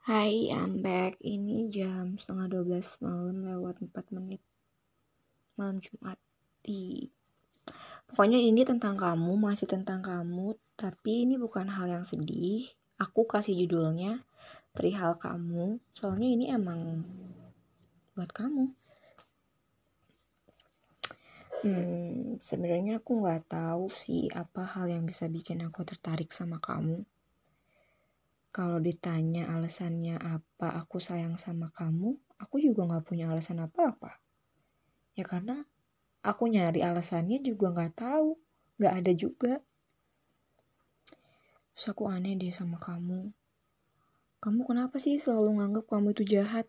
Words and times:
Hai, 0.00 0.48
I'm 0.48 0.80
back. 0.80 1.20
Ini 1.20 1.68
jam 1.68 2.16
setengah 2.16 2.48
12 2.48 3.04
malam 3.04 3.44
lewat 3.44 3.84
4 3.84 4.16
menit. 4.16 4.40
Malam 5.60 5.76
Jumat. 5.76 6.16
Di... 6.64 7.04
Pokoknya 8.08 8.40
ini 8.40 8.64
tentang 8.64 8.96
kamu, 8.96 9.36
masih 9.36 9.68
tentang 9.68 10.00
kamu. 10.00 10.56
Tapi 10.72 11.28
ini 11.28 11.36
bukan 11.36 11.68
hal 11.68 12.00
yang 12.00 12.08
sedih. 12.08 12.64
Aku 12.96 13.28
kasih 13.28 13.52
judulnya 13.52 14.24
Perihal 14.72 15.20
Kamu. 15.20 15.76
Soalnya 15.92 16.28
ini 16.32 16.48
emang 16.48 17.04
buat 18.16 18.32
kamu. 18.32 18.72
Hmm, 21.60 22.40
sebenarnya 22.40 23.04
aku 23.04 23.20
nggak 23.20 23.52
tahu 23.52 23.92
sih 23.92 24.32
apa 24.32 24.64
hal 24.64 24.88
yang 24.88 25.04
bisa 25.04 25.28
bikin 25.28 25.60
aku 25.60 25.84
tertarik 25.84 26.32
sama 26.32 26.56
kamu 26.56 27.04
kalau 28.50 28.82
ditanya 28.82 29.46
alasannya 29.46 30.18
apa 30.18 30.74
aku 30.74 30.98
sayang 30.98 31.38
sama 31.38 31.70
kamu, 31.70 32.18
aku 32.42 32.58
juga 32.58 32.82
gak 32.90 33.06
punya 33.06 33.30
alasan 33.30 33.62
apa-apa. 33.62 34.18
Ya 35.14 35.22
karena 35.22 35.62
aku 36.26 36.50
nyari 36.50 36.82
alasannya 36.82 37.38
juga 37.46 37.70
gak 37.70 38.02
tahu, 38.02 38.34
gak 38.82 38.94
ada 39.02 39.12
juga. 39.14 39.62
Terus 41.78 41.86
aku 41.94 42.10
aneh 42.10 42.34
deh 42.34 42.50
sama 42.50 42.82
kamu. 42.82 43.30
Kamu 44.42 44.60
kenapa 44.66 44.98
sih 44.98 45.14
selalu 45.14 45.62
nganggap 45.62 45.84
kamu 45.86 46.16
itu 46.16 46.24
jahat, 46.26 46.66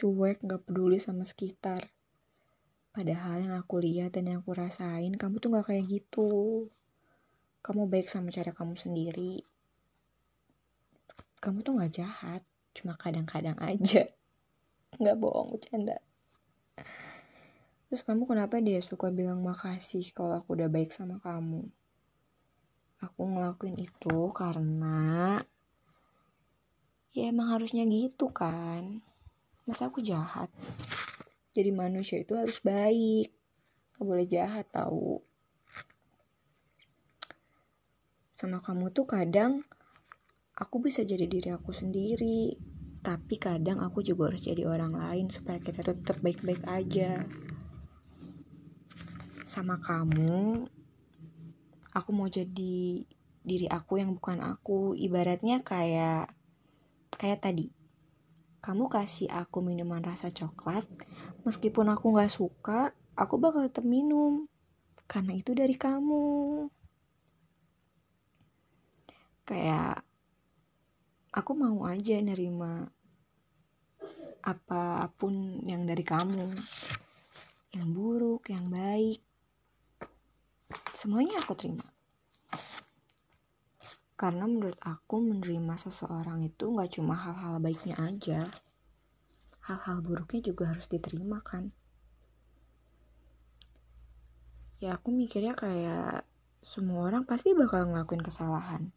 cuek, 0.00 0.40
gak 0.40 0.64
peduli 0.64 0.96
sama 0.96 1.28
sekitar. 1.28 1.92
Padahal 2.88 3.44
yang 3.44 3.54
aku 3.54 3.84
lihat 3.84 4.16
dan 4.16 4.32
yang 4.32 4.40
aku 4.40 4.56
rasain, 4.56 5.12
kamu 5.12 5.44
tuh 5.44 5.60
gak 5.60 5.68
kayak 5.68 5.84
gitu. 5.92 6.66
Kamu 7.60 7.84
baik 7.84 8.08
sama 8.08 8.32
cara 8.32 8.56
kamu 8.56 8.80
sendiri, 8.80 9.44
kamu 11.38 11.62
tuh 11.62 11.78
gak 11.78 11.94
jahat 11.94 12.42
cuma 12.74 12.94
kadang-kadang 12.94 13.58
aja. 13.58 14.06
Nggak 15.00 15.16
bohong 15.18 15.54
bercanda. 15.54 15.98
Terus 17.88 18.04
kamu 18.04 18.28
kenapa 18.28 18.60
dia 18.60 18.78
suka 18.84 19.08
bilang 19.08 19.40
makasih 19.40 20.04
kalau 20.12 20.38
aku 20.44 20.58
udah 20.58 20.68
baik 20.68 20.92
sama 20.92 21.16
kamu? 21.24 21.64
Aku 23.00 23.20
ngelakuin 23.24 23.78
itu 23.78 24.30
karena 24.34 25.38
ya 27.14 27.30
emang 27.30 27.56
harusnya 27.56 27.86
gitu 27.88 28.28
kan. 28.28 29.00
Masa 29.64 29.88
aku 29.88 30.04
jahat? 30.04 30.52
Jadi 31.56 31.70
manusia 31.72 32.20
itu 32.20 32.36
harus 32.36 32.60
baik. 32.60 33.32
Gak 33.96 34.04
boleh 34.04 34.26
jahat 34.28 34.68
tahu 34.70 35.22
sama 38.38 38.62
kamu 38.62 38.94
tuh 38.94 39.02
kadang 39.02 39.66
aku 40.58 40.82
bisa 40.82 41.06
jadi 41.06 41.24
diri 41.30 41.54
aku 41.54 41.70
sendiri. 41.70 42.58
Tapi 42.98 43.38
kadang 43.38 43.78
aku 43.78 44.02
juga 44.02 44.34
harus 44.34 44.42
jadi 44.42 44.66
orang 44.66 44.98
lain 44.98 45.30
supaya 45.30 45.62
kita 45.62 45.86
tetap 45.86 46.18
baik-baik 46.18 46.66
aja. 46.66 47.22
Sama 49.46 49.78
kamu 49.78 50.66
aku 51.94 52.10
mau 52.12 52.28
jadi 52.28 53.06
diri 53.46 53.66
aku 53.70 54.02
yang 54.02 54.18
bukan 54.18 54.42
aku. 54.42 54.98
Ibaratnya 54.98 55.62
kayak 55.62 56.34
kayak 57.14 57.38
tadi. 57.38 57.70
Kamu 58.58 58.90
kasih 58.90 59.30
aku 59.30 59.62
minuman 59.62 60.02
rasa 60.02 60.34
coklat 60.34 60.84
meskipun 61.46 61.94
aku 61.94 62.10
nggak 62.10 62.34
suka 62.34 62.90
aku 63.14 63.38
bakal 63.38 63.62
tetap 63.62 63.86
minum. 63.86 64.50
Karena 65.06 65.38
itu 65.38 65.54
dari 65.54 65.78
kamu. 65.78 66.66
Kayak 69.48 70.07
aku 71.38 71.54
mau 71.54 71.86
aja 71.86 72.18
nerima 72.18 72.90
apa 74.42 75.06
pun 75.14 75.62
yang 75.62 75.86
dari 75.86 76.02
kamu. 76.02 76.50
Yang 77.70 77.88
buruk 77.94 78.42
yang 78.50 78.66
baik. 78.66 79.22
Semuanya 80.98 81.38
aku 81.38 81.54
terima. 81.54 81.86
Karena 84.18 84.50
menurut 84.50 84.74
aku 84.82 85.22
menerima 85.22 85.78
seseorang 85.78 86.42
itu 86.42 86.74
nggak 86.74 86.98
cuma 86.98 87.14
hal-hal 87.14 87.62
baiknya 87.62 87.94
aja. 88.02 88.42
Hal-hal 89.62 90.02
buruknya 90.02 90.42
juga 90.42 90.74
harus 90.74 90.90
diterima 90.90 91.38
kan? 91.38 91.70
Ya 94.82 94.98
aku 94.98 95.14
mikirnya 95.14 95.54
kayak 95.54 96.26
semua 96.66 97.06
orang 97.06 97.22
pasti 97.22 97.54
bakal 97.54 97.86
ngelakuin 97.86 98.26
kesalahan. 98.26 98.90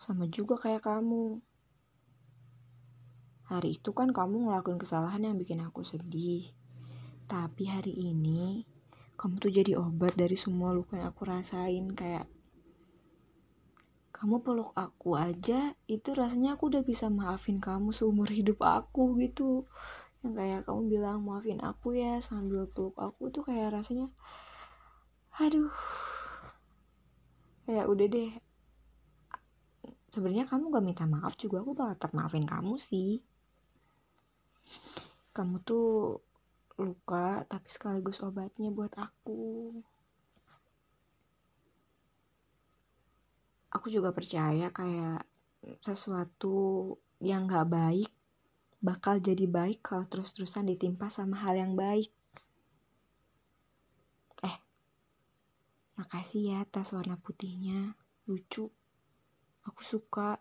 Sama 0.00 0.24
juga 0.32 0.56
kayak 0.56 0.86
kamu 0.86 1.44
Hari 3.48 3.80
itu 3.80 3.96
kan 3.96 4.12
kamu 4.12 4.44
ngelakuin 4.44 4.76
kesalahan 4.76 5.24
yang 5.24 5.40
bikin 5.40 5.64
aku 5.64 5.80
sedih. 5.80 6.52
Tapi 7.24 7.64
hari 7.64 7.96
ini 7.96 8.68
kamu 9.16 9.40
tuh 9.40 9.48
jadi 9.48 9.80
obat 9.80 10.12
dari 10.20 10.36
semua 10.36 10.76
luka 10.76 11.00
yang 11.00 11.08
aku 11.08 11.24
rasain 11.24 11.96
kayak 11.96 12.28
kamu 14.12 14.44
peluk 14.44 14.76
aku 14.76 15.16
aja 15.16 15.72
itu 15.88 16.10
rasanya 16.12 16.60
aku 16.60 16.68
udah 16.68 16.84
bisa 16.84 17.08
maafin 17.08 17.56
kamu 17.56 17.88
seumur 17.88 18.28
hidup 18.28 18.60
aku 18.60 19.16
gitu. 19.16 19.64
Yang 20.20 20.32
kayak 20.36 20.60
kamu 20.68 20.80
bilang 20.92 21.24
maafin 21.24 21.64
aku 21.64 21.96
ya 21.96 22.20
sambil 22.20 22.68
peluk 22.68 23.00
aku 23.00 23.32
tuh 23.32 23.48
kayak 23.48 23.80
rasanya 23.80 24.12
aduh. 25.40 25.72
Kayak 27.64 27.88
udah 27.88 28.06
deh. 28.12 28.32
Sebenarnya 30.12 30.44
kamu 30.44 30.68
gak 30.68 30.84
minta 30.84 31.04
maaf 31.08 31.32
juga 31.40 31.64
aku 31.64 31.72
bakal 31.72 31.96
tetap 31.96 32.12
maafin 32.12 32.44
kamu 32.44 32.76
sih 32.76 33.24
kamu 35.36 35.56
tuh 35.62 36.18
luka 36.78 37.42
tapi 37.50 37.68
sekaligus 37.68 38.22
obatnya 38.22 38.70
buat 38.70 38.94
aku. 38.94 39.74
Aku 43.74 43.86
juga 43.92 44.14
percaya 44.14 44.70
kayak 44.70 45.26
sesuatu 45.82 46.96
yang 47.18 47.50
gak 47.50 47.68
baik 47.68 48.10
bakal 48.78 49.18
jadi 49.18 49.50
baik 49.50 49.82
kalau 49.82 50.06
terus-terusan 50.06 50.70
ditimpa 50.70 51.10
sama 51.10 51.42
hal 51.42 51.58
yang 51.58 51.74
baik. 51.74 52.14
Eh 54.46 54.56
makasih 55.98 56.54
ya 56.54 56.60
tas 56.70 56.94
warna 56.94 57.18
putihnya. 57.18 57.98
Lucu. 58.30 58.70
Aku 59.66 59.82
suka. 59.82 60.38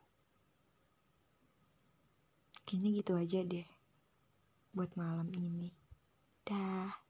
Kayaknya 2.68 2.90
gitu 3.02 3.14
aja 3.18 3.40
deh 3.42 3.77
buat 4.78 4.94
malam 4.94 5.34
ini. 5.34 5.74
Dah. 6.46 7.07